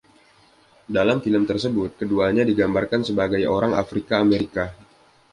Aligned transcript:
Dalam 0.95 1.17
film 1.25 1.43
tersebut, 1.51 1.89
keduanya 1.99 2.41
digambarkan 2.51 3.01
sebagai 3.09 3.43
orang 3.57 3.71
Afrika-Amerika. 3.83 4.65